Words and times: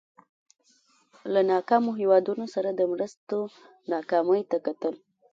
له 1.33 1.41
ناکامو 1.51 1.91
هېوادونو 1.99 2.45
سره 2.53 2.69
د 2.73 2.81
مرستو 2.91 3.39
ناکامۍ 3.93 4.41
ته 4.51 4.57
کتل. 4.65 4.93